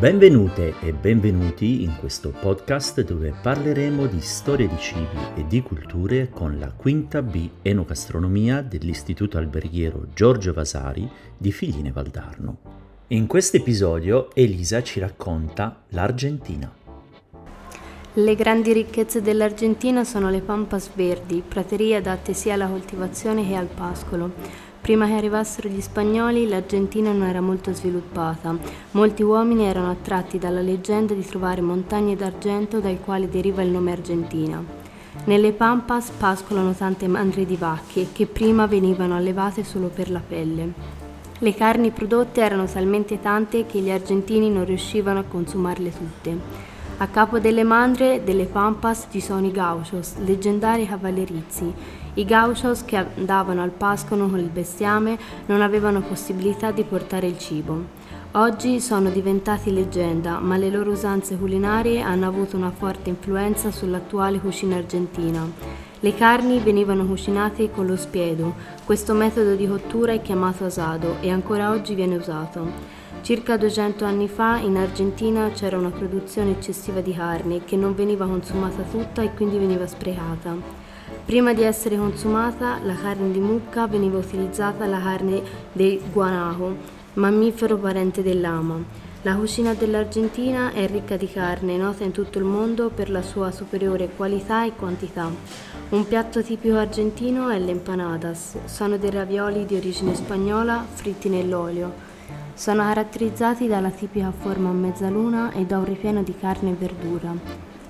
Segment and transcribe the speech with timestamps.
[0.00, 6.30] Benvenute e benvenuti in questo podcast dove parleremo di storia di cibi e di culture
[6.30, 11.06] con la quinta B Enogastronomia dell'Istituto Alberghiero Giorgio Vasari
[11.36, 12.56] di Figline Valdarno.
[13.08, 16.72] In questo episodio Elisa ci racconta l'Argentina.
[18.14, 23.66] Le grandi ricchezze dell'Argentina sono le pampas verdi, praterie adatte sia alla coltivazione che al
[23.66, 24.69] pascolo.
[24.80, 28.56] Prima che arrivassero gli spagnoli, l'Argentina non era molto sviluppata.
[28.92, 33.92] Molti uomini erano attratti dalla leggenda di trovare montagne d'argento dai quali deriva il nome
[33.92, 34.62] Argentina.
[35.24, 40.72] Nelle pampas pascolano tante mandrie di vacche che prima venivano allevate solo per la pelle.
[41.38, 46.68] Le carni prodotte erano talmente tante che gli argentini non riuscivano a consumarle tutte.
[47.02, 51.72] A capo delle mandrie delle pampas ci sono i gauchos, leggendari cavallerizi,
[52.12, 57.38] i gauchos che andavano al pascolo con il bestiame non avevano possibilità di portare il
[57.38, 57.84] cibo.
[58.32, 64.38] Oggi sono diventati leggenda, ma le loro usanze culinarie hanno avuto una forte influenza sull'attuale
[64.38, 65.89] cucina argentina.
[66.02, 68.54] Le carni venivano cucinate con lo spiedo.
[68.86, 72.66] Questo metodo di cottura è chiamato asado e ancora oggi viene usato.
[73.20, 78.24] Circa 200 anni fa in Argentina c'era una produzione eccessiva di carne che non veniva
[78.24, 80.56] consumata tutta e quindi veniva sprecata.
[81.26, 86.76] Prima di essere consumata, la carne di mucca veniva utilizzata la carne del guanaco,
[87.12, 89.09] mammifero parente dell'ama.
[89.22, 93.50] La cucina dell'Argentina è ricca di carne, nota in tutto il mondo per la sua
[93.50, 95.30] superiore qualità e quantità.
[95.90, 98.64] Un piatto tipico argentino è l'empanadas.
[98.64, 101.92] Sono dei ravioli di origine spagnola fritti nell'olio.
[102.54, 107.34] Sono caratterizzati dalla tipica forma a mezzaluna e da un ripieno di carne e verdura.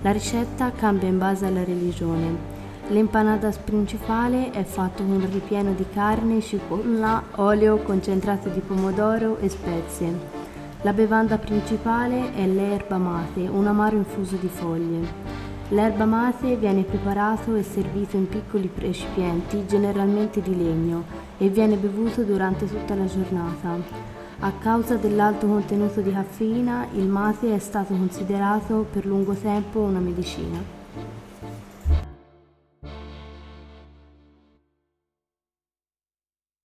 [0.01, 2.59] La ricetta cambia in base alla religione.
[2.89, 9.49] L'empanadas principale è fatto con un ripieno di carne, cipolla, olio, concentrato di pomodoro e
[9.49, 10.40] spezie.
[10.83, 15.07] La bevanda principale è l'erba mate, un amaro infuso di foglie.
[15.69, 21.05] L'erba mate viene preparato e servito in piccoli recipienti, generalmente di legno,
[21.37, 23.77] e viene bevuto durante tutta la giornata.
[24.39, 30.01] A causa dell'alto contenuto di caffeina, il mate è stato considerato per lungo tempo una
[30.01, 30.80] medicina.